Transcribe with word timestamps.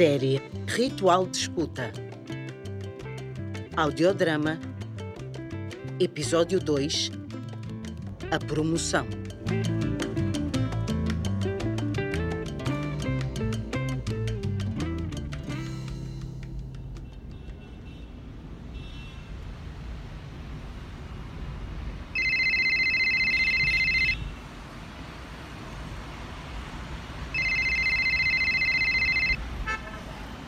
Série 0.00 0.40
Ritual 0.66 1.26
de 1.26 1.36
Escuta. 1.36 1.92
Audiodrama. 3.76 4.58
Episódio 6.00 6.58
2. 6.58 7.10
A 8.30 8.38
promoção. 8.38 9.06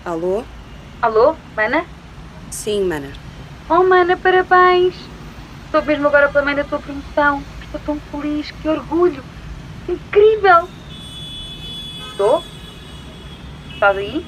Alô? 0.05 0.43
Alô, 1.01 1.37
mana? 1.55 1.85
Sim, 2.51 2.85
mana. 2.85 3.13
Oh, 3.69 3.85
mana, 3.85 4.17
parabéns! 4.17 4.97
Estou 5.67 5.81
mesmo 5.83 6.09
agora 6.09 6.29
pela 6.29 6.45
mãe 6.45 6.57
da 6.57 6.65
tua 6.65 6.81
promoção. 6.81 7.41
Estou 7.63 7.81
tão 7.87 8.01
feliz, 8.11 8.51
que 8.51 8.69
orgulho! 8.69 9.23
Incrível! 9.89 10.69
Estou? 12.11 12.43
Estás 13.73 13.97
aí? 13.97 14.27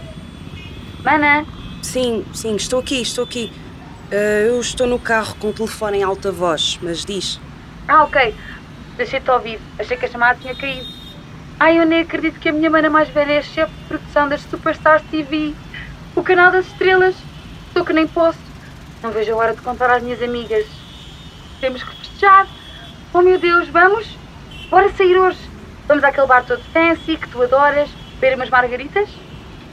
Mana? 1.03 1.45
Sim, 1.83 2.25
sim, 2.33 2.55
estou 2.55 2.79
aqui, 2.79 3.03
estou 3.03 3.25
aqui. 3.25 3.53
Eh, 4.13 4.47
eu 4.49 4.61
estou 4.61 4.87
no 4.87 4.99
carro 4.99 5.35
com 5.41 5.49
o 5.49 5.53
telefone 5.53 5.99
em 5.99 6.03
alta 6.05 6.31
voz, 6.31 6.79
mas 6.81 7.05
diz. 7.05 7.41
Ah, 7.89 8.05
ok. 8.05 8.33
Deixei-te 8.97 9.29
ouvir. 9.29 9.61
Achei 9.77 9.97
que 9.97 10.07
a 10.07 10.09
chamada 10.09 10.39
tinha 10.41 10.55
caído. 10.55 10.87
Ai, 11.59 11.79
eu 11.81 11.85
nem 11.85 12.01
acredito 12.01 12.39
que 12.39 12.49
a 12.49 12.53
minha 12.53 12.71
mana 12.71 12.89
mais 12.89 13.09
velha 13.09 13.33
é 13.33 13.43
chefe 13.43 13.73
de 13.73 13.85
produção 13.89 14.29
das 14.29 14.41
Superstars 14.43 15.03
TV. 15.11 15.53
O 16.17 16.23
canal 16.23 16.53
das 16.53 16.67
estrelas. 16.67 17.15
Estou 17.69 17.85
que 17.85 17.93
nem 17.93 18.07
posso. 18.07 18.39
Não 19.03 19.11
vejo 19.11 19.33
a 19.33 19.37
hora 19.37 19.55
de 19.55 19.61
contar 19.61 19.91
às 19.91 20.03
minhas 20.03 20.23
amigas. 20.23 20.65
Temos 21.61 21.83
que 21.83 21.97
festejar. 21.97 22.47
Oh 23.13 23.21
meu 23.21 23.39
Deus, 23.39 23.69
vamos? 23.69 24.17
Bora 24.71 24.93
sair 24.93 25.17
hoje. 25.19 25.39
Vamos 25.89 26.05
àquele 26.05 26.27
bar 26.27 26.45
todo 26.45 26.63
fancy 26.73 27.17
que 27.17 27.29
tu 27.29 27.43
adoras. 27.43 27.91
Beber 28.21 28.37
umas 28.37 28.49
margaritas? 28.49 29.09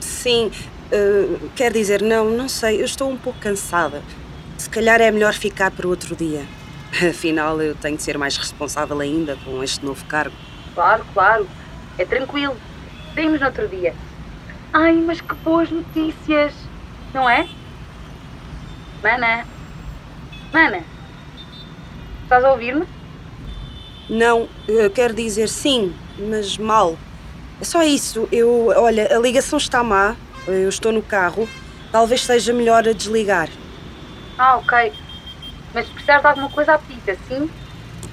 Sim, 0.00 0.50
eh, 0.90 1.38
quer 1.54 1.72
dizer, 1.72 2.02
não, 2.02 2.30
não 2.30 2.48
sei, 2.48 2.80
eu 2.80 2.84
estou 2.84 3.08
um 3.08 3.16
pouco 3.16 3.38
cansada. 3.38 4.02
Se 4.58 4.68
calhar 4.68 5.00
é 5.00 5.10
melhor 5.10 5.32
ficar 5.32 5.70
para 5.70 5.86
outro 5.86 6.14
dia. 6.14 6.44
Afinal, 7.08 7.60
eu 7.62 7.74
tenho 7.74 7.96
de 7.96 8.02
ser 8.02 8.18
mais 8.18 8.36
responsável 8.36 9.00
ainda 9.00 9.36
com 9.44 9.62
este 9.62 9.84
novo 9.84 10.04
cargo. 10.06 10.34
Claro, 10.74 11.04
claro. 11.14 11.48
É 11.98 12.04
tranquilo. 12.04 12.56
Saímos 13.14 13.40
no 13.40 13.46
outro 13.46 13.68
dia. 13.68 13.94
Ai, 14.72 14.94
mas 14.94 15.20
que 15.20 15.34
boas 15.36 15.70
notícias. 15.70 16.54
Não 17.12 17.28
é? 17.28 17.46
Mana. 19.02 19.46
Mana. 20.52 20.82
Estás 22.22 22.42
a 22.42 22.52
ouvir-me? 22.52 22.86
Não, 24.08 24.48
eu 24.66 24.90
quero 24.90 25.12
dizer 25.14 25.48
sim, 25.48 25.94
mas 26.18 26.56
mal. 26.56 26.96
É 27.60 27.64
só 27.64 27.82
isso. 27.82 28.26
Eu, 28.32 28.68
olha, 28.68 29.14
a 29.14 29.18
ligação 29.18 29.58
está 29.58 29.84
má, 29.84 30.16
eu 30.46 30.68
estou 30.68 30.90
no 30.90 31.02
carro. 31.02 31.46
Talvez 31.90 32.24
seja 32.24 32.54
melhor 32.54 32.88
a 32.88 32.92
desligar. 32.92 33.50
Ah, 34.38 34.56
ok. 34.56 34.92
Mas 35.74 35.86
se 35.86 35.92
precisares 35.92 36.22
de 36.22 36.28
alguma 36.28 36.48
coisa, 36.48 36.74
apita, 36.74 37.16
sim? 37.28 37.50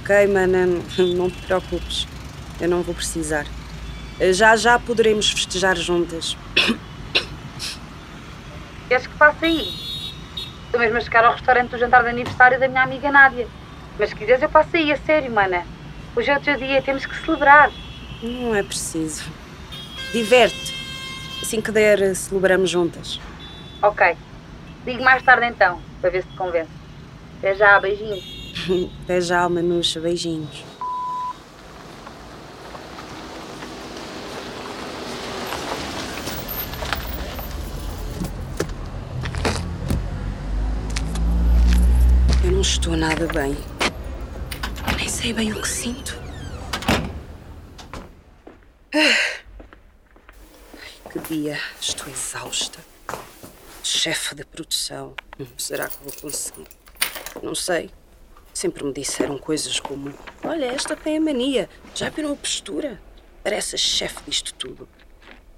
Ok, 0.01 0.27
mana, 0.27 0.65
não 1.15 1.29
te 1.29 1.37
preocupes. 1.45 2.05
Eu 2.59 2.67
não 2.67 2.81
vou 2.81 2.93
precisar. 2.93 3.45
Já 4.19 4.55
já 4.55 4.77
poderemos 4.77 5.31
festejar 5.31 5.77
juntas. 5.77 6.35
Queres 8.87 9.07
que 9.07 9.13
faça 9.13 9.45
aí? 9.45 9.73
Estou 10.65 10.79
mesmo 10.79 10.97
a 10.97 11.01
chegar 11.01 11.23
ao 11.23 11.33
restaurante 11.33 11.69
do 11.69 11.77
jantar 11.77 12.03
de 12.03 12.09
aniversário 12.09 12.59
da 12.59 12.67
minha 12.67 12.83
amiga 12.83 13.11
Nádia. 13.11 13.47
Mas 13.97 14.09
se 14.09 14.15
quiseres, 14.15 14.41
eu 14.41 14.49
passo 14.49 14.75
aí, 14.75 14.91
a 14.91 14.97
sério, 14.97 15.31
mana. 15.31 15.65
Hoje 16.15 16.29
é 16.29 16.37
o 16.37 16.41
teu 16.41 16.57
dia, 16.57 16.81
temos 16.81 17.05
que 17.05 17.15
celebrar. 17.25 17.71
Não 18.21 18.53
é 18.53 18.61
preciso. 18.61 19.23
Diverte. 20.11 20.73
Assim 21.41 21.61
que 21.61 21.71
der, 21.71 22.15
celebramos 22.15 22.69
juntas. 22.69 23.19
Ok. 23.81 24.15
Ligo 24.85 25.03
mais 25.03 25.23
tarde 25.23 25.45
então, 25.47 25.81
para 26.01 26.09
ver 26.09 26.23
se 26.23 26.29
te 26.29 26.35
convence. 26.35 26.69
Até 27.37 27.55
já, 27.55 27.79
beijinhos. 27.79 28.23
Até 29.03 29.21
já, 29.21 29.47
Manuxa. 29.47 29.99
Beijinhos. 29.99 30.63
Eu 42.43 42.51
não 42.51 42.63
estou 42.79 42.95
nada 42.95 43.27
bem. 43.27 43.57
Nem 44.97 45.09
sei 45.09 45.33
bem 45.33 45.51
o 45.51 45.61
que 45.61 45.67
sinto. 45.67 46.17
Ah. 48.95 49.41
Ai, 50.73 51.11
Que 51.11 51.19
dia. 51.19 51.59
Estou 51.79 52.07
exausta. 52.07 52.79
Chefe 53.83 54.35
de 54.35 54.45
produção. 54.45 55.13
Hum, 55.37 55.45
Será 55.57 55.89
que 55.89 55.97
vou 56.03 56.13
conseguir? 56.21 56.67
Não 57.43 57.53
sei. 57.53 57.91
Sempre 58.53 58.83
me 58.85 58.93
disseram 58.93 59.37
coisas 59.37 59.79
como: 59.79 60.13
Olha, 60.43 60.65
esta 60.67 60.95
tem 60.95 61.17
a 61.17 61.21
mania. 61.21 61.69
Já 61.93 62.09
viram 62.09 62.31
a 62.31 62.35
postura? 62.35 63.01
Parece 63.43 63.77
chefe 63.77 64.19
disto 64.25 64.53
tudo. 64.53 64.87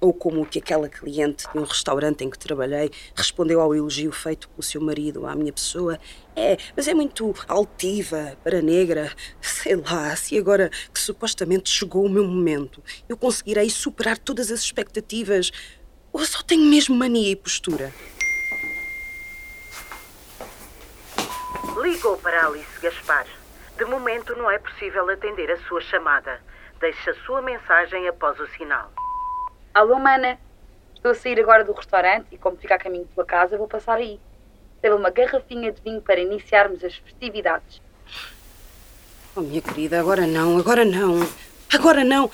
Ou 0.02 0.12
como 0.12 0.44
que 0.44 0.58
aquela 0.58 0.88
cliente 0.88 1.46
de 1.52 1.56
um 1.56 1.62
restaurante 1.62 2.24
em 2.24 2.28
que 2.28 2.36
trabalhei 2.36 2.90
respondeu 3.14 3.60
ao 3.60 3.72
elogio 3.72 4.10
feito 4.10 4.48
pelo 4.48 4.60
seu 4.60 4.80
marido 4.80 5.24
à 5.28 5.36
minha 5.36 5.52
pessoa. 5.52 5.96
É, 6.34 6.56
mas 6.76 6.88
é 6.88 6.92
muito 6.92 7.32
altiva 7.46 8.36
para 8.42 8.60
negra. 8.60 9.12
Sei 9.40 9.76
lá, 9.76 10.16
se 10.16 10.36
agora 10.36 10.70
que 10.92 10.98
supostamente 10.98 11.70
chegou 11.70 12.04
o 12.04 12.08
meu 12.08 12.24
momento, 12.24 12.82
eu 13.08 13.16
conseguirei 13.16 13.70
superar 13.70 14.18
todas 14.18 14.50
as 14.50 14.58
expectativas. 14.58 15.52
Ou 16.12 16.24
só 16.24 16.42
tenho 16.42 16.64
mesmo 16.64 16.96
mania 16.96 17.30
e 17.30 17.36
postura? 17.36 17.92
Ligou 21.80 22.16
para 22.16 22.48
Alice 22.48 22.80
Gaspar. 22.82 23.26
De 23.78 23.84
momento 23.84 24.34
não 24.34 24.50
é 24.50 24.58
possível 24.58 25.08
atender 25.08 25.48
a 25.48 25.58
sua 25.68 25.80
chamada. 25.80 26.42
Deixe 26.80 27.08
a 27.08 27.14
sua 27.24 27.40
mensagem 27.40 28.08
após 28.08 28.40
o 28.40 28.48
sinal. 28.48 28.92
Alô, 29.74 29.98
mana. 29.98 30.38
Estou 30.94 31.12
a 31.12 31.14
sair 31.14 31.40
agora 31.40 31.64
do 31.64 31.72
restaurante 31.72 32.26
e, 32.30 32.36
como 32.36 32.58
fica 32.58 32.74
a 32.74 32.78
caminho 32.78 33.04
de 33.04 33.14
tua 33.14 33.24
casa, 33.24 33.56
vou 33.56 33.66
passar 33.66 33.94
aí. 33.94 34.20
Leva 34.82 34.96
uma 34.96 35.08
garrafinha 35.08 35.72
de 35.72 35.80
vinho 35.80 36.02
para 36.02 36.20
iniciarmos 36.20 36.84
as 36.84 36.94
festividades. 36.96 37.80
Oh, 39.34 39.40
minha 39.40 39.62
querida, 39.62 39.98
agora 39.98 40.26
não, 40.26 40.58
agora 40.58 40.84
não. 40.84 41.26
Agora 41.72 42.04
não. 42.04 42.30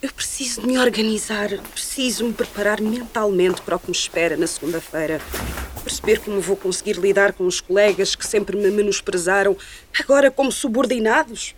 Eu 0.00 0.10
preciso 0.10 0.62
de 0.62 0.66
me 0.66 0.78
organizar. 0.78 1.50
Preciso 1.72 2.24
me 2.24 2.32
preparar 2.32 2.80
mentalmente 2.80 3.60
para 3.60 3.76
o 3.76 3.78
que 3.78 3.88
me 3.88 3.96
espera 3.96 4.34
na 4.34 4.46
segunda-feira. 4.46 5.20
Perceber 5.84 6.20
como 6.20 6.40
vou 6.40 6.56
conseguir 6.56 6.94
lidar 6.94 7.34
com 7.34 7.44
os 7.44 7.60
colegas 7.60 8.14
que 8.14 8.26
sempre 8.26 8.56
me 8.56 8.70
menosprezaram, 8.70 9.54
agora 10.00 10.30
como 10.30 10.50
subordinados. 10.50 11.54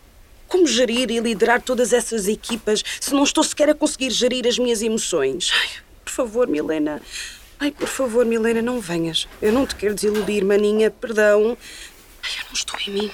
Como 0.50 0.66
gerir 0.66 1.12
e 1.12 1.20
liderar 1.20 1.62
todas 1.62 1.92
essas 1.92 2.26
equipas 2.26 2.82
se 3.00 3.14
não 3.14 3.22
estou 3.22 3.44
sequer 3.44 3.70
a 3.70 3.74
conseguir 3.74 4.10
gerir 4.10 4.48
as 4.48 4.58
minhas 4.58 4.82
emoções? 4.82 5.52
Ai, 5.54 5.68
por 6.04 6.12
favor, 6.12 6.48
Milena. 6.48 7.00
Ai, 7.60 7.70
por 7.70 7.86
favor, 7.86 8.26
Milena, 8.26 8.60
não 8.60 8.80
venhas. 8.80 9.28
Eu 9.40 9.52
não 9.52 9.64
te 9.64 9.76
quero 9.76 9.94
desiludir, 9.94 10.44
maninha. 10.44 10.90
Perdão. 10.90 11.56
Ai, 12.20 12.30
eu 12.40 12.46
não 12.46 12.52
estou 12.52 12.80
em 12.80 12.90
mim. 12.90 13.10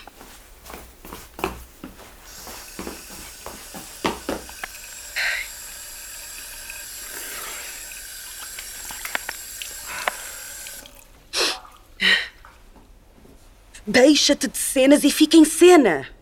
Deixa-te 13.86 14.48
de 14.48 14.56
cenas 14.56 15.04
e 15.04 15.10
fica 15.10 15.36
em 15.36 15.44
cena. 15.44 16.15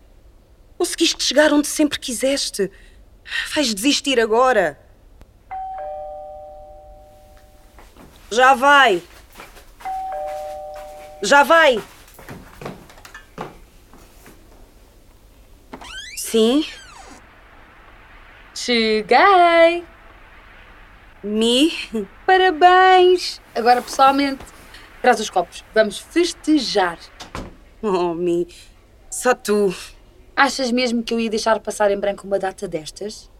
Conseguiste 0.77 1.23
chegar 1.23 1.53
onde 1.53 1.67
sempre 1.67 1.99
quiseste. 1.99 2.71
Vais 3.53 3.73
desistir 3.73 4.19
agora. 4.19 4.79
Já 8.31 8.53
vai. 8.53 9.01
Já 11.21 11.43
vai. 11.43 11.81
Sim, 16.17 16.65
Cheguei! 18.65 19.85
me. 21.21 21.71
Parabéns! 22.25 23.41
Agora, 23.53 23.81
pessoalmente, 23.81 24.43
traz 25.01 25.19
os 25.19 25.29
copos. 25.29 25.63
Vamos 25.73 25.99
festejar. 25.99 26.97
Oh, 27.81 28.13
me. 28.13 28.47
Só 29.11 29.35
tu. 29.35 29.75
Achas 30.35 30.69
mesmo 30.69 31.01
que 31.01 31.13
eu 31.13 31.19
ia 31.19 31.29
deixar 31.29 31.59
passar 31.59 31.91
em 31.91 31.99
branco 31.99 32.27
uma 32.27 32.37
data 32.37 32.67
destas? 32.67 33.31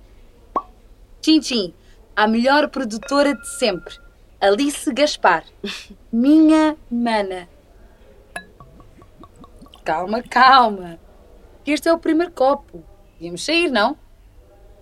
Tchim, 1.21 1.39
tchim, 1.39 1.73
a 2.15 2.27
melhor 2.27 2.69
produtora 2.69 3.35
de 3.35 3.47
sempre. 3.59 3.95
Alice 4.39 4.91
Gaspar. 4.93 5.43
Minha 6.11 6.77
mana. 6.89 7.49
Calma, 9.83 10.23
calma. 10.23 10.99
Este 11.65 11.89
é 11.89 11.93
o 11.93 11.99
primeiro 11.99 12.31
copo. 12.31 12.83
Podíamos 13.13 13.43
sair, 13.43 13.69
não? 13.69 13.97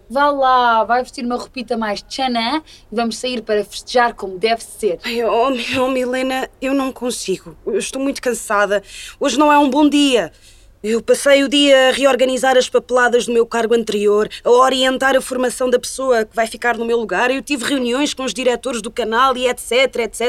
Vá 0.09 0.29
lá, 0.29 0.83
vai 0.83 1.01
vestir 1.01 1.25
uma 1.25 1.37
roupita 1.37 1.75
mais 1.75 2.01
tchanã 2.01 2.61
e 2.91 2.95
vamos 2.95 3.17
sair 3.17 3.41
para 3.41 3.63
festejar 3.65 4.13
como 4.13 4.37
deve 4.37 4.61
ser. 4.61 4.99
Ai, 5.03 5.23
oh, 5.23 5.49
oh, 5.79 5.87
Milena, 5.87 6.47
eu 6.61 6.73
não 6.73 6.91
consigo. 6.91 7.57
Eu 7.65 7.79
estou 7.79 8.01
muito 8.01 8.21
cansada. 8.21 8.83
Hoje 9.19 9.39
não 9.39 9.51
é 9.51 9.57
um 9.57 9.69
bom 9.69 9.89
dia. 9.89 10.31
Eu 10.83 11.01
passei 11.01 11.45
o 11.45 11.47
dia 11.47 11.87
a 11.87 11.91
reorganizar 11.93 12.57
as 12.57 12.67
papeladas 12.67 13.25
do 13.25 13.31
meu 13.31 13.47
cargo 13.47 13.73
anterior, 13.73 14.27
a 14.43 14.49
orientar 14.49 15.15
a 15.15 15.21
formação 15.21 15.69
da 15.69 15.79
pessoa 15.79 16.25
que 16.25 16.35
vai 16.35 16.45
ficar 16.45 16.77
no 16.77 16.83
meu 16.83 16.99
lugar. 16.99 17.31
Eu 17.31 17.41
tive 17.41 17.63
reuniões 17.63 18.13
com 18.13 18.25
os 18.25 18.33
diretores 18.33 18.81
do 18.81 18.91
canal 18.91 19.37
e 19.37 19.47
etc, 19.47 19.95
etc. 19.99 20.21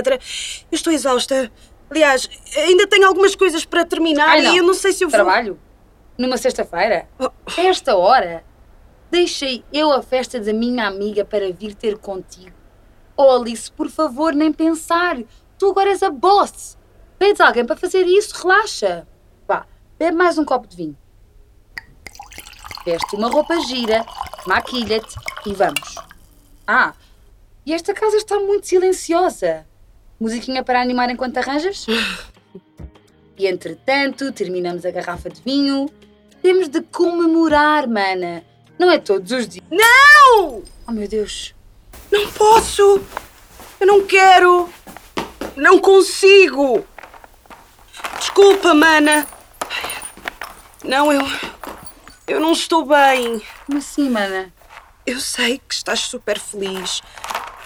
Eu 0.70 0.76
estou 0.76 0.92
exausta. 0.92 1.50
Aliás, 1.90 2.30
ainda 2.56 2.86
tenho 2.86 3.04
algumas 3.04 3.34
coisas 3.34 3.64
para 3.64 3.84
terminar 3.84 4.28
Ai, 4.28 4.46
e 4.46 4.58
eu 4.58 4.62
não 4.62 4.74
sei 4.74 4.92
se 4.92 5.02
eu 5.02 5.08
vou... 5.08 5.18
Trabalho? 5.18 5.58
Numa 6.16 6.36
sexta-feira? 6.36 7.08
Oh. 7.18 7.32
Esta 7.60 7.96
hora? 7.96 8.44
Deixei 9.10 9.64
eu 9.72 9.90
a 9.90 10.02
festa 10.02 10.38
da 10.38 10.52
minha 10.52 10.86
amiga 10.86 11.24
para 11.24 11.52
vir 11.52 11.74
ter 11.74 11.98
contigo. 11.98 12.54
Oh 13.16 13.28
Alice, 13.28 13.72
por 13.72 13.90
favor, 13.90 14.32
nem 14.32 14.52
pensar. 14.52 15.18
Tu 15.58 15.68
agora 15.68 15.90
és 15.90 16.02
a 16.04 16.10
boss. 16.10 16.78
Pedes 17.18 17.40
alguém 17.40 17.66
para 17.66 17.74
fazer 17.74 18.06
isso, 18.06 18.40
relaxa. 18.40 19.04
Bebe 20.04 20.18
mais 20.18 20.36
um 20.36 20.44
copo 20.44 20.68
de 20.68 20.76
vinho. 20.76 20.94
Veste 22.84 23.16
uma 23.16 23.30
roupa 23.30 23.58
gira, 23.60 24.04
maquilha-te 24.46 25.16
e 25.46 25.54
vamos. 25.54 25.94
Ah, 26.66 26.92
e 27.64 27.72
esta 27.72 27.94
casa 27.94 28.18
está 28.18 28.38
muito 28.38 28.66
silenciosa. 28.66 29.66
Musiquinha 30.20 30.62
para 30.62 30.82
animar 30.82 31.08
enquanto 31.08 31.38
arranjas? 31.38 31.86
E 33.38 33.46
entretanto, 33.46 34.30
terminamos 34.30 34.84
a 34.84 34.90
garrafa 34.90 35.30
de 35.30 35.40
vinho. 35.40 35.90
Temos 36.42 36.68
de 36.68 36.82
comemorar, 36.82 37.88
mana. 37.88 38.44
Não 38.78 38.90
é 38.90 38.98
todos 38.98 39.32
os 39.32 39.48
dias. 39.48 39.64
Não! 39.70 40.62
Oh 40.86 40.92
meu 40.92 41.08
Deus. 41.08 41.54
Não 42.12 42.30
posso! 42.30 43.02
Eu 43.80 43.86
não 43.86 44.06
quero! 44.06 44.68
Não 45.56 45.78
consigo! 45.78 46.86
Desculpa, 48.20 48.72
mana! 48.74 49.33
Não, 50.84 51.12
eu. 51.12 51.20
Eu 52.26 52.40
não 52.40 52.52
estou 52.52 52.84
bem. 52.86 53.42
Como 53.66 53.78
assim, 53.78 54.08
mana? 54.08 54.52
Eu 55.06 55.20
sei 55.20 55.58
que 55.58 55.74
estás 55.74 56.00
super 56.00 56.38
feliz. 56.38 57.02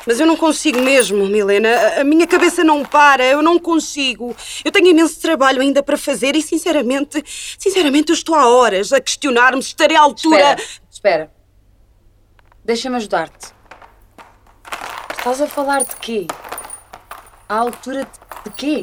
Mas 0.06 0.18
eu 0.18 0.26
não 0.26 0.36
consigo 0.36 0.80
mesmo, 0.80 1.26
Milena. 1.26 1.68
A- 1.68 2.00
A 2.00 2.04
minha 2.04 2.26
cabeça 2.26 2.64
não 2.64 2.84
para, 2.84 3.24
eu 3.24 3.42
não 3.42 3.58
consigo. 3.58 4.34
Eu 4.64 4.72
tenho 4.72 4.88
imenso 4.88 5.20
trabalho 5.20 5.60
ainda 5.60 5.82
para 5.82 5.96
fazer 5.96 6.34
e, 6.34 6.42
sinceramente, 6.42 7.22
sinceramente, 7.58 8.10
eu 8.10 8.14
estou 8.14 8.34
há 8.34 8.48
horas 8.48 8.92
a 8.92 9.00
questionar-me 9.00 9.62
se 9.62 9.68
estarei 9.68 9.96
à 9.96 10.00
altura. 10.00 10.36
Espera, 10.54 10.62
espera. 10.90 11.32
Deixa-me 12.64 12.96
ajudar-te. 12.96 13.52
Estás 15.18 15.40
a 15.42 15.46
falar 15.46 15.84
de 15.84 15.94
quê? 15.96 16.26
À 17.48 17.56
altura 17.56 18.04
de, 18.04 18.50
de 18.50 18.56
quê? 18.56 18.82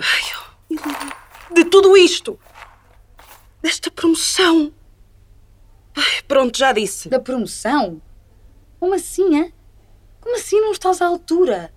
de 1.52 1.66
tudo 1.66 1.96
isto. 1.98 2.40
Desta 3.66 3.90
promoção. 3.90 4.72
Ai, 5.98 6.22
pronto, 6.28 6.56
já 6.56 6.72
disse. 6.72 7.10
Da 7.10 7.20
promoção? 7.20 8.00
Como 8.80 8.94
assim, 8.94 9.40
hã? 9.40 9.52
Como 10.22 10.36
assim 10.36 10.62
não 10.62 10.72
estás 10.72 11.02
à 11.02 11.08
altura? 11.08 11.74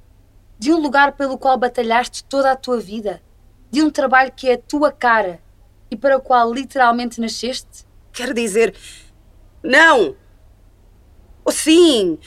De 0.59 0.71
um 0.71 0.79
lugar 0.79 1.13
pelo 1.13 1.39
qual 1.39 1.57
batalhaste 1.57 2.25
toda 2.25 2.53
a 2.53 2.57
tua 2.57 2.79
vida? 2.79 3.23
De 3.71 3.81
um 3.81 3.89
trabalho 3.89 4.31
que 4.31 4.51
é 4.51 4.53
a 4.53 4.59
tua 4.59 4.93
cara 4.93 5.41
e 5.91 5.97
para 5.97 6.19
o 6.19 6.21
qual 6.21 6.53
literalmente 6.53 7.23
nasceste? 7.23 7.87
Quer 8.13 8.35
dizer. 8.35 8.77
Não! 9.63 10.15
Ou 11.43 11.51
sim! 11.51 12.19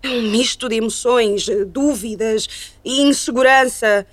É 0.00 0.08
um 0.08 0.30
misto 0.30 0.68
de 0.68 0.76
emoções, 0.76 1.46
dúvidas 1.66 2.76
e 2.84 3.02
insegurança. 3.02 4.06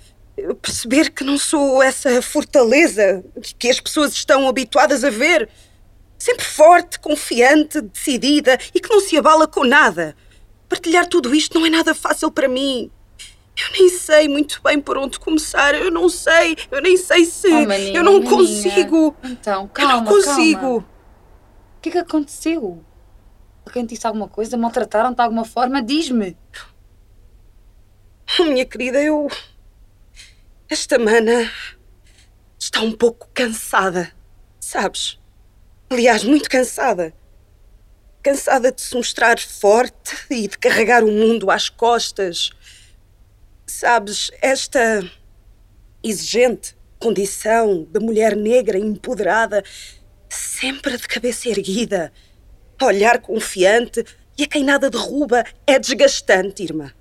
Perceber 0.60 1.10
que 1.10 1.24
não 1.24 1.38
sou 1.38 1.82
essa 1.82 2.20
fortaleza 2.22 3.24
que 3.58 3.68
as 3.68 3.80
pessoas 3.80 4.12
estão 4.12 4.48
habituadas 4.48 5.04
a 5.04 5.10
ver. 5.10 5.48
Sempre 6.18 6.44
forte, 6.44 6.98
confiante, 6.98 7.80
decidida 7.80 8.58
e 8.74 8.80
que 8.80 8.90
não 8.90 9.00
se 9.00 9.16
abala 9.16 9.46
com 9.46 9.64
nada. 9.64 10.14
Partilhar 10.68 11.06
tudo 11.06 11.34
isto 11.34 11.58
não 11.58 11.66
é 11.66 11.70
nada 11.70 11.94
fácil 11.94 12.30
para 12.30 12.48
mim. 12.48 12.90
Eu 13.58 13.72
nem 13.78 13.88
sei 13.88 14.28
muito 14.28 14.60
bem 14.62 14.80
por 14.80 14.96
onde 14.96 15.18
começar. 15.18 15.74
Eu 15.74 15.90
não 15.90 16.08
sei. 16.08 16.56
Eu 16.70 16.80
nem 16.80 16.96
sei 16.96 17.24
se. 17.24 17.48
Oh, 17.48 17.66
maninha, 17.66 17.96
eu 17.96 18.02
não 18.04 18.14
maninha. 18.14 18.30
consigo. 18.30 19.16
Então, 19.24 19.62
eu 19.62 19.68
calma, 19.68 19.92
não 19.96 20.04
consigo. 20.04 20.60
calma. 20.60 20.76
O 20.78 21.80
que 21.82 21.88
é 21.88 21.92
que 21.92 21.98
aconteceu? 21.98 22.82
Alguém 23.66 23.84
disse 23.86 24.06
alguma 24.06 24.28
coisa? 24.28 24.56
Maltrataram-te 24.56 25.16
de 25.16 25.22
alguma 25.22 25.44
forma? 25.44 25.82
Diz-me. 25.82 26.36
Minha 28.40 28.64
querida, 28.64 29.02
eu. 29.02 29.28
Esta 30.70 31.00
mana 31.00 31.50
está 32.56 32.80
um 32.80 32.92
pouco 32.92 33.28
cansada, 33.34 34.12
sabes? 34.60 35.18
Aliás, 35.90 36.22
muito 36.22 36.48
cansada. 36.48 37.12
Cansada 38.22 38.70
de 38.70 38.80
se 38.80 38.94
mostrar 38.94 39.36
forte 39.40 40.16
e 40.30 40.46
de 40.46 40.56
carregar 40.56 41.02
o 41.02 41.10
mundo 41.10 41.50
às 41.50 41.68
costas. 41.68 42.50
Sabes, 43.66 44.30
esta 44.40 45.02
exigente 46.04 46.76
condição 47.00 47.82
da 47.90 47.98
mulher 47.98 48.36
negra 48.36 48.78
empoderada, 48.78 49.64
sempre 50.28 50.96
de 50.96 51.08
cabeça 51.08 51.48
erguida, 51.48 52.12
olhar 52.80 53.20
confiante 53.20 54.04
e 54.38 54.44
a 54.44 54.46
quem 54.46 54.62
nada 54.62 54.88
derruba, 54.88 55.44
é 55.66 55.80
desgastante, 55.80 56.62
irmã. 56.62 56.92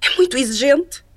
É 0.00 0.16
muito 0.16 0.38
exigente. 0.38 1.09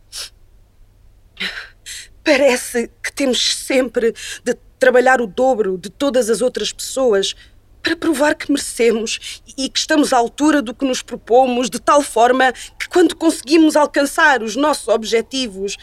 Parece 2.24 2.90
que 3.02 3.12
temos 3.12 3.56
sempre 3.56 4.14
de 4.44 4.54
trabalhar 4.80 5.22
o 5.22 5.28
dobro 5.28 5.78
de 5.78 5.90
todas 5.90 6.30
as 6.30 6.42
outras 6.42 6.72
pessoas 6.72 7.36
para 7.82 7.98
provar 7.98 8.36
que 8.36 8.50
merecemos 8.50 9.42
e 9.58 9.68
que 9.68 9.78
estamos 9.78 10.14
à 10.14 10.18
altura 10.18 10.62
do 10.62 10.74
que 10.74 10.86
nos 10.86 11.02
propomos, 11.02 11.70
de 11.70 11.82
tal 11.82 12.02
forma 12.02 12.54
que, 12.80 12.88
quando 12.88 13.16
conseguimos 13.16 13.76
alcançar 13.76 14.42
os 14.42 14.56
nossos 14.56 14.88
objetivos, 14.88 15.76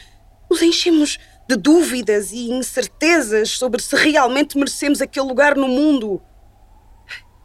nos 0.51 0.63
enchemos 0.63 1.19
de 1.47 1.57
dúvidas 1.57 2.33
e 2.33 2.51
incertezas 2.51 3.51
sobre 3.51 3.83
se 3.83 3.95
realmente 3.97 4.57
merecemos 4.57 5.03
aquele 5.03 5.27
lugar 5.27 5.57
no 5.57 5.69
mundo. 5.69 6.23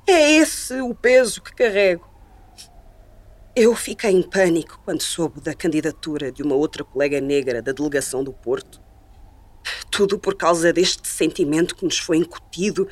É 0.07 0.31
esse 0.33 0.79
o 0.79 0.95
peso 0.95 1.41
que 1.41 1.53
carrego. 1.53 2.14
Eu 3.57 3.73
fiquei 3.73 4.11
em 4.11 4.21
pânico 4.21 4.81
quando 4.83 5.01
soube 5.01 5.39
da 5.39 5.53
candidatura 5.53 6.29
de 6.29 6.43
uma 6.43 6.55
outra 6.55 6.83
colega 6.83 7.21
negra 7.21 7.61
da 7.61 7.71
delegação 7.71 8.21
do 8.21 8.33
Porto. 8.33 8.81
Tudo 9.89 10.19
por 10.19 10.35
causa 10.35 10.73
deste 10.73 11.07
sentimento 11.07 11.73
que 11.73 11.85
nos 11.85 11.97
foi 11.97 12.17
incutido 12.17 12.85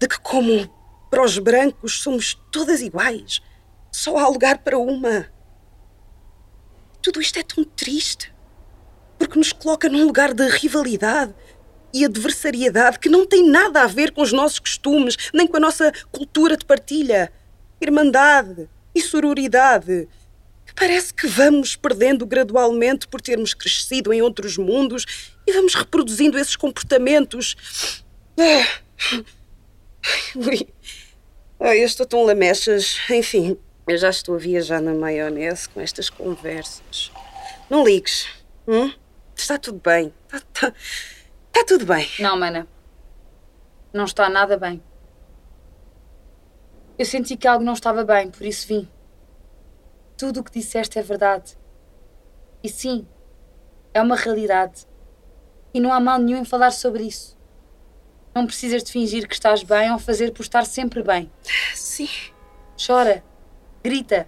de 0.00 0.08
que, 0.08 0.18
como 0.18 0.66
para 1.10 1.22
os 1.22 1.36
brancos 1.38 2.00
somos 2.00 2.32
todas 2.50 2.80
iguais, 2.80 3.42
só 3.92 4.16
há 4.16 4.26
lugar 4.28 4.60
para 4.60 4.78
uma. 4.78 5.26
Tudo 7.02 7.20
isto 7.20 7.38
é 7.38 7.42
tão 7.42 7.62
triste, 7.62 8.34
porque 9.18 9.38
nos 9.38 9.52
coloca 9.52 9.90
num 9.90 10.06
lugar 10.06 10.32
de 10.32 10.48
rivalidade 10.48 11.34
e 11.92 12.06
adversariedade 12.06 12.98
que 12.98 13.10
não 13.10 13.26
tem 13.26 13.46
nada 13.46 13.82
a 13.82 13.86
ver 13.86 14.12
com 14.12 14.22
os 14.22 14.32
nossos 14.32 14.58
costumes, 14.58 15.18
nem 15.34 15.46
com 15.46 15.58
a 15.58 15.60
nossa 15.60 15.92
cultura 16.10 16.56
de 16.56 16.64
partilha, 16.64 17.30
irmandade 17.78 18.70
e 18.94 19.00
sororidade. 19.00 20.08
Parece 20.74 21.12
que 21.12 21.26
vamos 21.26 21.76
perdendo 21.76 22.24
gradualmente 22.26 23.06
por 23.06 23.20
termos 23.20 23.52
crescido 23.54 24.12
em 24.12 24.22
outros 24.22 24.56
mundos 24.56 25.32
e 25.46 25.52
vamos 25.52 25.74
reproduzindo 25.74 26.38
esses 26.38 26.56
comportamentos. 26.56 28.02
Ah. 28.38 29.22
Ai, 31.60 31.80
eu 31.80 31.84
estou 31.86 32.06
tão 32.06 32.24
lamechas. 32.24 32.96
Enfim, 33.10 33.56
eu 33.86 33.96
já 33.98 34.10
estou 34.10 34.34
a 34.34 34.38
viajar 34.38 34.80
na 34.80 34.94
maionese 34.94 35.68
com 35.68 35.80
estas 35.80 36.08
conversas. 36.10 37.12
Não 37.70 37.84
ligues. 37.84 38.26
hum? 38.66 38.92
Está 39.36 39.58
tudo 39.58 39.80
bem. 39.82 40.12
Está, 40.32 40.38
está- 40.38 40.74
está 41.48 41.64
tudo 41.66 41.86
bem. 41.86 42.08
Não, 42.18 42.38
mana. 42.38 42.66
Não 43.92 44.04
está 44.04 44.28
nada 44.28 44.56
bem. 44.56 44.82
Eu 46.98 47.04
senti 47.04 47.36
que 47.36 47.48
algo 47.48 47.64
não 47.64 47.72
estava 47.72 48.04
bem, 48.04 48.30
por 48.30 48.44
isso 48.44 48.66
vim. 48.68 48.88
Tudo 50.16 50.40
o 50.40 50.44
que 50.44 50.52
disseste 50.52 50.98
é 50.98 51.02
verdade. 51.02 51.56
E 52.62 52.68
sim, 52.68 53.06
é 53.92 54.00
uma 54.00 54.16
realidade. 54.16 54.86
E 55.74 55.80
não 55.80 55.92
há 55.92 55.98
mal 55.98 56.18
nenhum 56.18 56.40
em 56.40 56.44
falar 56.44 56.70
sobre 56.70 57.04
isso. 57.04 57.36
Não 58.34 58.46
precisas 58.46 58.82
de 58.82 58.92
fingir 58.92 59.26
que 59.26 59.34
estás 59.34 59.62
bem 59.62 59.92
ou 59.92 59.98
fazer 59.98 60.32
por 60.32 60.42
estar 60.42 60.64
sempre 60.64 61.02
bem. 61.02 61.30
Sim. 61.74 62.08
Chora, 62.76 63.22
grita, 63.82 64.26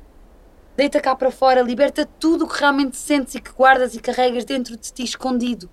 Deita 0.77 1.01
cá 1.01 1.15
para 1.15 1.31
fora, 1.31 1.63
liberta 1.63 2.05
tudo 2.19 2.45
o 2.45 2.49
que 2.49 2.59
realmente 2.59 2.97
sentes 2.97 3.37
e 3.37 3.41
que 3.41 3.53
guardas 3.53 3.95
e 3.95 4.01
carregas 4.01 4.45
dentro 4.45 4.77
de 4.77 4.93
ti 4.93 5.05
escondido. 5.05 5.71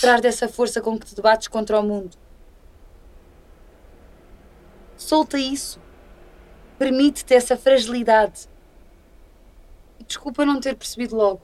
Traz 0.00 0.22
dessa 0.22 0.48
força 0.48 0.80
com 0.80 0.98
que 0.98 1.04
te 1.04 1.14
debates 1.14 1.48
contra 1.48 1.78
o 1.78 1.82
mundo. 1.82 2.16
Solta 5.00 5.38
isso. 5.38 5.80
Permite-te 6.78 7.32
essa 7.32 7.56
fragilidade. 7.56 8.46
E 9.98 10.04
desculpa 10.04 10.44
não 10.44 10.60
ter 10.60 10.76
percebido 10.76 11.16
logo. 11.16 11.40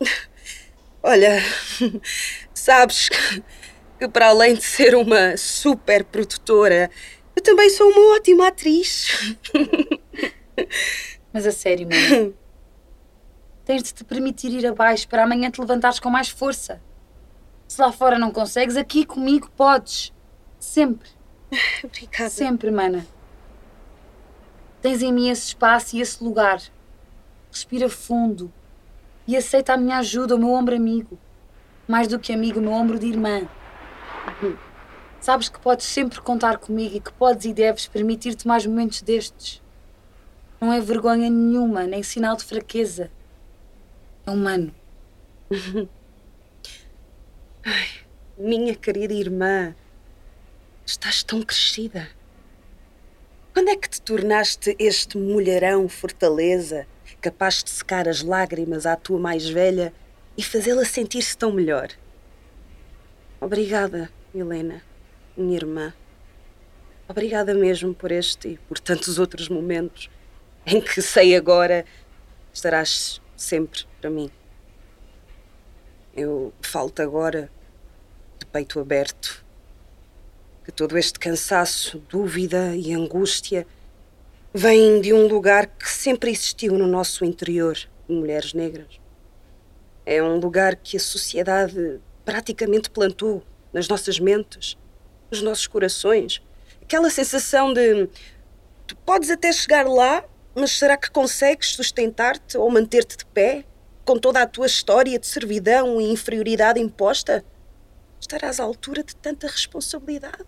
Olha, 1.02 1.38
sabes 2.52 3.08
que 3.96 4.08
para 4.08 4.26
além 4.26 4.56
de 4.56 4.62
ser 4.62 4.96
uma 4.96 5.36
super 5.36 6.04
produtora, 6.04 6.90
eu 7.34 7.42
também 7.42 7.70
sou 7.70 7.88
uma 7.88 8.16
ótima 8.16 8.48
atriz. 8.48 9.36
Mas 11.32 11.46
a 11.46 11.52
sério, 11.52 11.88
mano. 11.88 12.36
Tens 13.64 13.84
de 13.84 13.94
te 13.94 14.02
permitir 14.02 14.50
ir 14.50 14.66
abaixo 14.66 15.06
para 15.06 15.22
amanhã 15.22 15.48
te 15.48 15.60
levantares 15.60 16.00
com 16.00 16.10
mais 16.10 16.28
força. 16.28 16.82
Se 17.68 17.80
lá 17.80 17.92
fora 17.92 18.18
não 18.18 18.32
consegues, 18.32 18.76
aqui 18.76 19.06
comigo 19.06 19.48
podes. 19.56 20.12
Sempre. 20.58 21.19
Obrigada. 21.84 22.30
Sempre, 22.30 22.70
mana. 22.70 23.06
Tens 24.80 25.02
em 25.02 25.12
mim 25.12 25.28
esse 25.28 25.48
espaço 25.48 25.96
e 25.96 26.00
esse 26.00 26.22
lugar. 26.22 26.60
Respira 27.50 27.88
fundo 27.88 28.52
e 29.26 29.36
aceita 29.36 29.74
a 29.74 29.76
minha 29.76 29.98
ajuda, 29.98 30.34
o 30.34 30.38
meu 30.38 30.50
ombro 30.50 30.74
amigo. 30.74 31.18
Mais 31.86 32.08
do 32.08 32.18
que 32.18 32.32
amigo, 32.32 32.58
o 32.58 32.62
meu 32.62 32.72
ombro 32.72 32.98
de 32.98 33.06
irmã. 33.06 33.48
Sabes 35.20 35.48
que 35.48 35.60
podes 35.60 35.86
sempre 35.86 36.20
contar 36.20 36.58
comigo 36.58 36.96
e 36.96 37.00
que 37.00 37.12
podes 37.12 37.44
e 37.44 37.52
deves 37.52 37.86
permitir-te 37.86 38.48
mais 38.48 38.64
momentos 38.64 39.02
destes. 39.02 39.62
Não 40.60 40.72
é 40.72 40.80
vergonha 40.80 41.28
nenhuma, 41.28 41.84
nem 41.84 42.02
sinal 42.02 42.36
de 42.36 42.44
fraqueza. 42.44 43.10
É 44.26 44.30
humano. 44.30 44.74
Minha 48.38 48.74
querida 48.74 49.12
irmã, 49.12 49.74
estás 50.90 51.22
tão 51.22 51.40
crescida. 51.42 52.08
Quando 53.52 53.68
é 53.68 53.76
que 53.76 53.88
te 53.88 54.02
tornaste 54.02 54.74
este 54.78 55.16
mulherão 55.16 55.88
fortaleza, 55.88 56.86
capaz 57.20 57.62
de 57.62 57.70
secar 57.70 58.08
as 58.08 58.22
lágrimas 58.22 58.86
à 58.86 58.96
tua 58.96 59.18
mais 59.18 59.48
velha 59.48 59.92
e 60.36 60.42
fazê-la 60.42 60.84
sentir-se 60.84 61.36
tão 61.36 61.52
melhor? 61.52 61.90
Obrigada, 63.40 64.10
Helena, 64.34 64.82
minha 65.36 65.56
irmã. 65.56 65.94
Obrigada 67.08 67.54
mesmo 67.54 67.94
por 67.94 68.10
este 68.10 68.48
e 68.48 68.58
por 68.58 68.78
tantos 68.78 69.18
outros 69.18 69.48
momentos 69.48 70.10
em 70.66 70.80
que 70.80 71.00
sei 71.00 71.36
agora 71.36 71.84
estarás 72.52 73.20
sempre 73.36 73.84
para 74.00 74.10
mim. 74.10 74.30
Eu 76.14 76.52
falo-te 76.60 77.00
agora 77.00 77.50
de 78.38 78.46
peito 78.46 78.80
aberto. 78.80 79.44
Que 80.64 80.70
todo 80.70 80.98
este 80.98 81.18
cansaço, 81.18 82.02
dúvida 82.08 82.76
e 82.76 82.92
angústia 82.92 83.66
vem 84.52 85.00
de 85.00 85.12
um 85.12 85.26
lugar 85.26 85.66
que 85.66 85.88
sempre 85.88 86.30
existiu 86.30 86.76
no 86.76 86.86
nosso 86.86 87.24
interior, 87.24 87.74
de 88.08 88.14
mulheres 88.14 88.52
negras. 88.52 89.00
É 90.04 90.22
um 90.22 90.38
lugar 90.38 90.76
que 90.76 90.96
a 90.96 91.00
sociedade 91.00 92.00
praticamente 92.24 92.90
plantou 92.90 93.42
nas 93.72 93.88
nossas 93.88 94.18
mentes, 94.18 94.76
nos 95.30 95.40
nossos 95.40 95.66
corações. 95.66 96.42
Aquela 96.82 97.08
sensação 97.08 97.72
de 97.72 98.08
tu 98.86 98.96
podes 98.96 99.30
até 99.30 99.52
chegar 99.52 99.86
lá, 99.86 100.24
mas 100.54 100.72
será 100.72 100.96
que 100.96 101.10
consegues 101.10 101.74
sustentar-te 101.74 102.58
ou 102.58 102.70
manter-te 102.70 103.16
de 103.16 103.24
pé? 103.26 103.64
Com 104.04 104.18
toda 104.18 104.42
a 104.42 104.46
tua 104.46 104.66
história 104.66 105.18
de 105.18 105.26
servidão 105.26 106.00
e 106.00 106.10
inferioridade 106.10 106.80
imposta? 106.80 107.44
Estarás 108.20 108.60
à 108.60 108.64
altura 108.64 109.02
de 109.02 109.16
tanta 109.16 109.46
responsabilidade? 109.46 110.44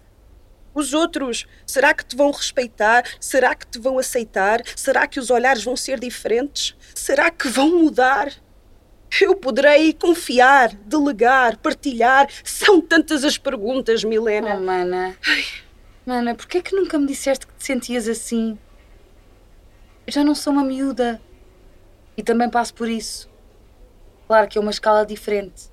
Os 0.74 0.94
outros, 0.94 1.46
será 1.66 1.92
que 1.92 2.04
te 2.04 2.16
vão 2.16 2.30
respeitar? 2.30 3.04
Será 3.18 3.54
que 3.54 3.66
te 3.66 3.78
vão 3.78 3.98
aceitar? 3.98 4.62
Será 4.76 5.06
que 5.06 5.18
os 5.18 5.30
olhares 5.30 5.64
vão 5.64 5.76
ser 5.76 5.98
diferentes? 5.98 6.76
Será 6.94 7.30
que 7.30 7.48
vão 7.48 7.78
mudar? 7.80 8.32
Eu 9.20 9.34
poderei 9.34 9.92
confiar, 9.92 10.74
delegar, 10.74 11.58
partilhar? 11.58 12.28
São 12.42 12.80
tantas 12.80 13.24
as 13.24 13.36
perguntas, 13.36 14.02
Milena. 14.04 14.56
Oh, 14.56 14.60
mana. 14.60 15.16
Mana, 16.06 16.34
porquê 16.34 16.58
é 16.58 16.62
que 16.62 16.74
nunca 16.74 16.98
me 16.98 17.06
disseste 17.06 17.46
que 17.46 17.54
te 17.54 17.64
sentias 17.64 18.08
assim? 18.08 18.58
Eu 20.06 20.12
já 20.12 20.24
não 20.24 20.34
sou 20.34 20.52
uma 20.52 20.64
miúda. 20.64 21.20
E 22.16 22.22
também 22.22 22.48
passo 22.48 22.72
por 22.74 22.88
isso. 22.88 23.30
Claro 24.26 24.48
que 24.48 24.56
é 24.56 24.60
uma 24.60 24.70
escala 24.70 25.04
diferente. 25.04 25.71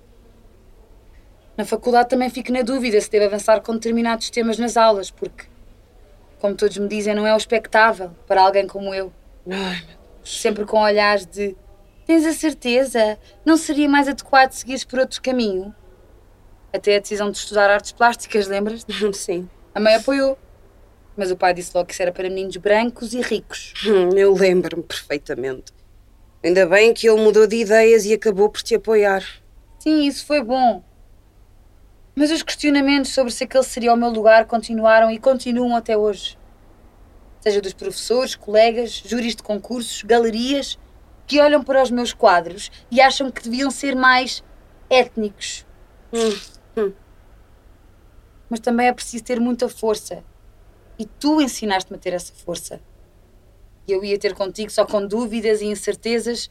Na 1.59 1.65
faculdade 1.65 2.07
também 2.07 2.29
fico 2.29 2.53
na 2.53 2.61
dúvida 2.61 3.01
se 3.01 3.11
devo 3.11 3.25
avançar 3.25 3.59
com 3.59 3.73
determinados 3.73 4.29
temas 4.29 4.57
nas 4.57 4.77
aulas, 4.77 5.11
porque, 5.11 5.43
como 6.39 6.55
todos 6.55 6.77
me 6.77 6.87
dizem, 6.87 7.13
não 7.13 7.27
é 7.27 7.33
o 7.33 7.37
expectável 7.37 8.11
para 8.25 8.41
alguém 8.41 8.65
como 8.65 8.93
eu. 8.93 9.11
Ai, 9.45 9.83
Sempre 10.23 10.63
com 10.63 10.79
olhares 10.79 11.25
de 11.25 11.57
tens 12.05 12.25
a 12.25 12.31
certeza? 12.31 13.19
Não 13.43 13.57
seria 13.57 13.89
mais 13.89 14.07
adequado 14.07 14.53
seguires 14.53 14.85
por 14.85 14.99
outro 14.99 15.21
caminho? 15.21 15.75
Até 16.71 16.95
a 16.95 16.99
decisão 16.99 17.29
de 17.29 17.37
estudar 17.37 17.69
artes 17.69 17.91
plásticas, 17.91 18.47
lembras? 18.47 18.85
sim. 19.13 19.49
A 19.75 19.81
mãe 19.81 19.95
apoiou. 19.95 20.39
Mas 21.17 21.29
o 21.29 21.35
pai 21.35 21.53
disse 21.53 21.71
logo 21.75 21.87
que 21.87 21.91
isso 21.93 22.01
era 22.01 22.13
para 22.13 22.29
meninos 22.29 22.55
brancos 22.55 23.13
e 23.13 23.19
ricos. 23.19 23.73
Hum, 23.85 24.17
Eu 24.17 24.33
lembro-me 24.33 24.83
perfeitamente. 24.83 25.73
Ainda 26.41 26.65
bem 26.65 26.93
que 26.93 27.09
ele 27.09 27.19
mudou 27.19 27.45
de 27.45 27.57
ideias 27.57 28.05
e 28.05 28.13
acabou 28.13 28.47
por 28.49 28.61
te 28.61 28.75
apoiar. 28.75 29.25
Sim, 29.77 30.03
isso 30.05 30.25
foi 30.25 30.41
bom. 30.41 30.87
Mas 32.19 32.31
os 32.31 32.43
questionamentos 32.43 33.13
sobre 33.13 33.31
se 33.31 33.45
aquele 33.45 33.63
seria 33.63 33.93
o 33.93 33.95
meu 33.95 34.09
lugar 34.09 34.45
continuaram 34.45 35.09
e 35.09 35.17
continuam 35.17 35.73
até 35.73 35.97
hoje. 35.97 36.37
Seja 37.39 37.61
dos 37.61 37.71
professores, 37.71 38.35
colegas, 38.35 38.91
júris 38.91 39.37
de 39.37 39.41
concursos, 39.41 40.03
galerias, 40.03 40.77
que 41.25 41.39
olham 41.39 41.63
para 41.63 41.81
os 41.81 41.89
meus 41.89 42.11
quadros 42.11 42.69
e 42.91 42.99
acham 42.99 43.31
que 43.31 43.41
deviam 43.41 43.71
ser 43.71 43.95
mais 43.95 44.43
étnicos. 44.89 45.65
Hum, 46.11 46.91
Mas 48.49 48.59
também 48.59 48.87
é 48.87 48.93
preciso 48.93 49.23
ter 49.23 49.39
muita 49.39 49.69
força. 49.69 50.21
E 50.97 51.05
tu 51.05 51.39
ensinaste-me 51.39 51.95
a 51.95 52.01
ter 52.01 52.11
essa 52.11 52.33
força. 52.33 52.81
E 53.87 53.93
eu 53.93 54.03
ia 54.03 54.19
ter 54.19 54.35
contigo 54.35 54.69
só 54.69 54.85
com 54.85 55.07
dúvidas 55.07 55.61
e 55.61 55.67
incertezas. 55.67 56.49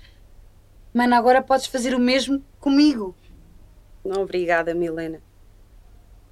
Mano, 0.95 1.15
agora 1.15 1.43
podes 1.43 1.67
fazer 1.67 1.95
o 1.95 2.01
mesmo 2.01 2.43
comigo. 2.59 3.15
Não, 4.03 4.23
obrigada, 4.23 4.73
Milena. 4.73 5.28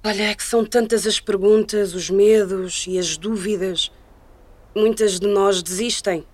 Olha, 0.03 0.23
é 0.23 0.35
que 0.35 0.43
são 0.43 0.63
tantas 0.63 1.05
as 1.05 1.19
perguntas, 1.19 1.93
os 1.93 2.09
medos 2.09 2.85
e 2.87 2.97
as 2.97 3.17
dúvidas. 3.17 3.91
Muitas 4.75 5.19
de 5.19 5.27
nós 5.27 5.61
desistem. 5.61 6.25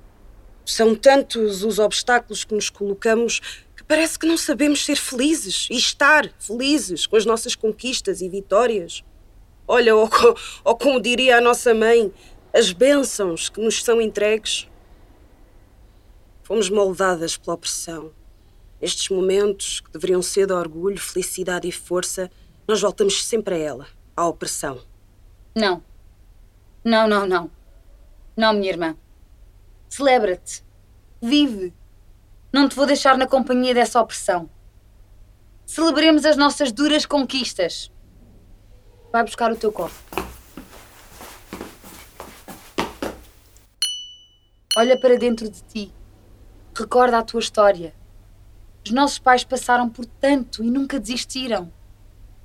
São 0.65 0.95
tantos 0.95 1.63
os 1.63 1.79
obstáculos 1.79 2.43
que 2.43 2.53
nos 2.53 2.69
colocamos 2.69 3.41
que 3.75 3.83
parece 3.83 4.17
que 4.17 4.25
não 4.25 4.37
sabemos 4.37 4.85
ser 4.85 4.95
felizes 4.95 5.67
e 5.69 5.75
estar 5.75 6.31
felizes 6.39 7.05
com 7.05 7.15
as 7.15 7.25
nossas 7.25 7.55
conquistas 7.55 8.21
e 8.21 8.29
vitórias. 8.29 9.03
Olha, 9.67 9.95
ou, 9.95 10.09
ou 10.63 10.77
como 10.77 11.01
diria 11.01 11.37
a 11.37 11.41
nossa 11.41 11.73
mãe, 11.73 12.13
as 12.53 12.71
bênçãos 12.71 13.49
que 13.49 13.59
nos 13.59 13.83
são 13.83 13.99
entregues. 13.99 14.69
Fomos 16.43 16.69
moldadas 16.69 17.35
pela 17.37 17.55
opressão. 17.55 18.11
Estes 18.81 19.09
momentos, 19.09 19.79
que 19.79 19.91
deveriam 19.91 20.21
ser 20.21 20.45
de 20.45 20.53
orgulho, 20.53 20.99
felicidade 20.99 21.67
e 21.67 21.71
força, 21.71 22.29
nós 22.67 22.81
voltamos 22.81 23.25
sempre 23.25 23.55
a 23.55 23.57
ela, 23.57 23.87
à 24.15 24.25
opressão. 24.27 24.81
Não. 25.55 25.83
Não, 26.83 27.07
não, 27.07 27.25
não. 27.25 27.51
Não, 28.35 28.53
minha 28.53 28.71
irmã. 28.71 28.95
Celebra-te. 29.89 30.63
Vive. 31.21 31.73
Não 32.51 32.67
te 32.67 32.75
vou 32.75 32.85
deixar 32.85 33.17
na 33.17 33.27
companhia 33.27 33.73
dessa 33.73 34.01
opressão. 34.01 34.49
Celebremos 35.65 36.25
as 36.25 36.37
nossas 36.37 36.71
duras 36.71 37.05
conquistas. 37.05 37.91
Vai 39.11 39.23
buscar 39.23 39.51
o 39.51 39.55
teu 39.55 39.71
copo. 39.71 39.93
Olha 44.75 44.99
para 44.99 45.17
dentro 45.17 45.49
de 45.49 45.61
ti. 45.63 45.93
Recorda 46.75 47.19
a 47.19 47.23
tua 47.23 47.39
história. 47.39 47.93
Os 48.83 48.91
nossos 48.91 49.19
pais 49.19 49.43
passaram 49.43 49.87
por 49.87 50.05
tanto 50.05 50.63
e 50.63 50.71
nunca 50.71 50.99
desistiram. 50.99 51.71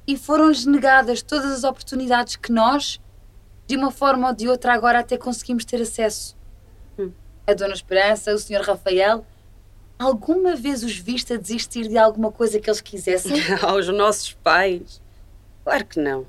E 0.08 0.16
foram-lhes 0.16 0.64
negadas 0.64 1.20
todas 1.20 1.52
as 1.52 1.64
oportunidades 1.64 2.34
que 2.34 2.50
nós, 2.50 2.98
de 3.66 3.76
uma 3.76 3.90
forma 3.90 4.28
ou 4.28 4.34
de 4.34 4.48
outra, 4.48 4.72
agora 4.72 5.00
até 5.00 5.18
conseguimos 5.18 5.66
ter 5.66 5.82
acesso. 5.82 6.34
Hum. 6.98 7.12
A 7.46 7.52
Dona 7.52 7.74
Esperança, 7.74 8.32
o 8.32 8.38
Sr. 8.38 8.62
Rafael, 8.62 9.26
alguma 9.98 10.56
vez 10.56 10.82
os 10.82 10.96
viste 10.96 11.34
a 11.34 11.36
desistir 11.36 11.88
de 11.88 11.98
alguma 11.98 12.32
coisa 12.32 12.58
que 12.58 12.70
eles 12.70 12.80
quisessem? 12.80 13.36
Aos 13.60 13.86
nossos 13.88 14.32
pais? 14.32 15.02
Claro 15.62 15.84
que 15.84 16.00
não. 16.00 16.26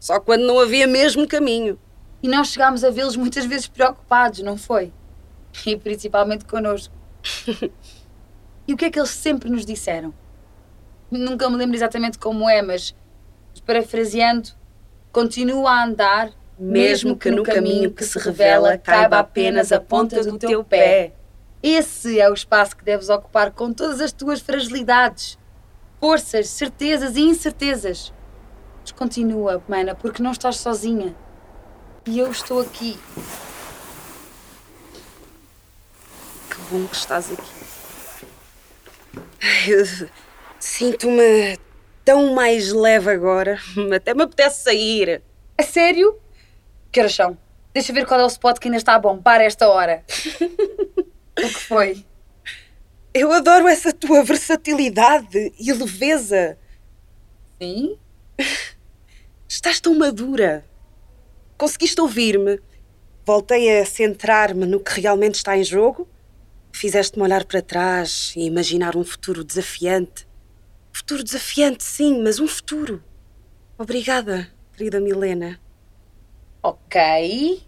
Só 0.00 0.18
quando 0.18 0.44
não 0.44 0.58
havia 0.58 0.88
mesmo 0.88 1.28
caminho. 1.28 1.78
E 2.20 2.26
nós 2.26 2.48
chegámos 2.48 2.82
a 2.82 2.90
vê-los 2.90 3.14
muitas 3.14 3.44
vezes 3.44 3.68
preocupados, 3.68 4.40
não 4.40 4.56
foi? 4.56 4.92
E 5.64 5.76
principalmente 5.76 6.44
connosco. 6.46 6.92
e 8.66 8.74
o 8.74 8.76
que 8.76 8.86
é 8.86 8.90
que 8.90 8.98
eles 8.98 9.10
sempre 9.10 9.48
nos 9.48 9.64
disseram? 9.64 10.12
Nunca 11.08 11.48
me 11.48 11.56
lembro 11.56 11.76
exatamente 11.76 12.18
como 12.18 12.48
é, 12.48 12.60
mas 12.60 12.92
parafraseando, 13.58 14.50
continua 15.10 15.70
a 15.70 15.84
andar, 15.84 16.32
mesmo 16.58 17.16
que 17.16 17.30
no 17.30 17.42
caminho 17.42 17.90
que 17.90 18.04
se 18.04 18.18
revela 18.18 18.76
caiba 18.76 19.18
apenas 19.18 19.72
a 19.72 19.80
ponta 19.80 20.22
do 20.22 20.38
teu 20.38 20.62
pé. 20.62 21.12
Esse 21.62 22.20
é 22.20 22.30
o 22.30 22.34
espaço 22.34 22.76
que 22.76 22.84
deves 22.84 23.08
ocupar 23.08 23.50
com 23.52 23.72
todas 23.72 24.00
as 24.00 24.12
tuas 24.12 24.40
fragilidades, 24.40 25.38
forças, 25.98 26.48
certezas 26.48 27.16
e 27.16 27.20
incertezas. 27.20 28.12
Mas 28.80 28.92
continua, 28.92 29.62
mana, 29.68 29.94
porque 29.94 30.22
não 30.22 30.32
estás 30.32 30.56
sozinha. 30.56 31.14
E 32.06 32.18
eu 32.18 32.30
estou 32.30 32.60
aqui. 32.60 32.98
Que 36.50 36.56
bom 36.70 36.86
que 36.86 36.96
estás 36.96 37.30
aqui. 37.30 37.60
Eu 39.68 40.08
Sinto-me 40.60 41.58
tão 42.04 42.34
mais 42.34 42.72
leve 42.72 43.10
agora. 43.10 43.58
Até 43.94 44.14
me 44.14 44.22
apetece 44.22 44.62
sair. 44.62 45.22
A 45.56 45.62
sério? 45.62 46.18
Que 46.90 47.00
horas 47.00 47.14
são? 47.14 47.38
Deixa 47.72 47.92
ver 47.92 48.06
qual 48.06 48.20
é 48.20 48.24
o 48.24 48.28
spot 48.28 48.58
que 48.58 48.68
ainda 48.68 48.78
está 48.78 48.94
a 48.94 48.98
bombar 48.98 49.40
esta 49.40 49.68
hora. 49.68 50.04
o 51.38 51.42
que 51.42 51.48
foi? 51.48 52.04
Eu 53.12 53.32
adoro 53.32 53.68
essa 53.68 53.92
tua 53.92 54.22
versatilidade 54.22 55.52
e 55.58 55.72
leveza. 55.72 56.58
Sim? 57.60 57.98
Estás 59.48 59.80
tão 59.80 59.96
madura. 59.96 60.64
Conseguiste 61.58 62.00
ouvir-me. 62.00 62.60
Voltei 63.26 63.80
a 63.80 63.84
centrar-me 63.84 64.64
no 64.64 64.80
que 64.80 65.00
realmente 65.00 65.34
está 65.36 65.56
em 65.56 65.62
jogo. 65.62 66.08
Fizeste-me 66.72 67.22
olhar 67.22 67.44
para 67.44 67.60
trás 67.60 68.32
e 68.36 68.46
imaginar 68.46 68.96
um 68.96 69.04
futuro 69.04 69.44
desafiante. 69.44 70.26
Futuro 70.92 71.22
desafiante, 71.22 71.84
sim, 71.84 72.22
mas 72.22 72.40
um 72.40 72.46
futuro. 72.46 73.02
Obrigada, 73.78 74.50
querida 74.76 75.00
Milena. 75.00 75.60
Ok. 76.62 77.62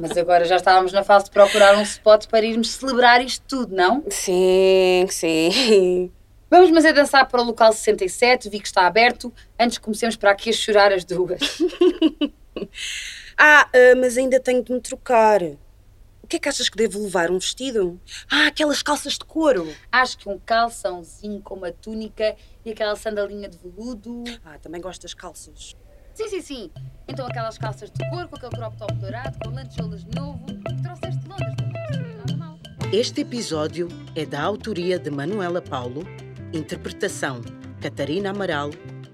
Mas 0.00 0.16
agora 0.16 0.44
já 0.44 0.56
estávamos 0.56 0.92
na 0.92 1.04
fase 1.04 1.26
de 1.26 1.30
procurar 1.30 1.76
um 1.76 1.82
spot 1.82 2.26
para 2.26 2.44
irmos 2.44 2.72
celebrar 2.72 3.24
isto 3.24 3.44
tudo, 3.46 3.74
não? 3.74 4.04
Sim, 4.10 5.06
sim. 5.08 6.10
Vamos, 6.50 6.70
mas 6.70 6.84
é 6.84 6.92
dançar 6.92 7.26
para 7.28 7.40
o 7.40 7.44
local 7.44 7.72
67, 7.72 8.48
vi 8.50 8.60
que 8.60 8.66
está 8.66 8.86
aberto, 8.86 9.32
antes 9.58 9.78
que 9.78 9.84
comecemos 9.84 10.16
para 10.16 10.32
aqui 10.32 10.50
a 10.50 10.52
chorar 10.52 10.92
as 10.92 11.04
duas. 11.04 11.40
ah, 13.38 13.68
uh, 13.68 14.00
mas 14.00 14.18
ainda 14.18 14.38
tenho 14.38 14.62
de 14.62 14.72
me 14.72 14.80
trocar 14.80 15.40
que 16.32 16.36
é 16.36 16.38
que 16.38 16.48
achas 16.48 16.70
que 16.70 16.78
devo 16.78 17.02
levar? 17.02 17.30
Um 17.30 17.38
vestido? 17.38 18.00
Ah, 18.30 18.46
aquelas 18.46 18.82
calças 18.82 19.14
de 19.14 19.24
couro. 19.24 19.70
Acho 19.90 20.16
que 20.16 20.28
um 20.30 20.38
calçãozinho 20.38 21.42
com 21.42 21.56
uma 21.56 21.70
túnica 21.70 22.34
e 22.64 22.70
aquela 22.70 22.96
sandalinha 22.96 23.50
de 23.50 23.58
veludo. 23.58 24.24
Ah, 24.42 24.58
também 24.58 24.80
gosto 24.80 25.02
das 25.02 25.12
calças. 25.12 25.76
Sim, 26.14 26.28
sim, 26.30 26.40
sim. 26.40 26.70
Então 27.06 27.26
aquelas 27.26 27.58
calças 27.58 27.90
de 27.90 28.08
couro 28.08 28.28
com 28.30 28.36
aquele 28.36 28.52
crop 28.52 28.76
top 28.78 28.94
dourado, 28.94 29.38
com 29.44 29.50
lancholas 29.50 30.04
novo, 30.04 30.46
que 30.46 30.82
trouxeste 30.82 31.18
de 31.18 31.28
Londres 31.28 31.54
também. 32.26 32.98
Este 32.98 33.20
episódio 33.20 33.88
é 34.16 34.24
da 34.24 34.42
autoria 34.42 34.98
de 34.98 35.10
Manuela 35.10 35.60
Paulo, 35.60 36.02
interpretação 36.54 37.42
Catarina 37.82 38.30
Amaral 38.30 38.70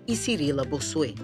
e 0.06 0.14
Cirila 0.14 0.64
Bossuet. 0.64 1.16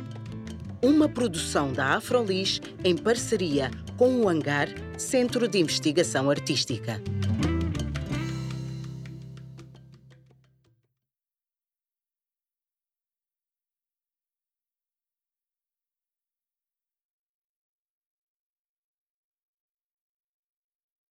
Uma 0.83 1.09
produção 1.09 1.73
da 1.73 1.95
Afrolis 1.95 2.61
em 2.83 2.97
parceria 2.97 3.71
com 3.97 4.21
o 4.21 4.29
Hangar 4.29 4.69
Centro 4.99 5.49
de 5.49 5.59
Investigação 5.59 6.31
Artística. 6.31 7.01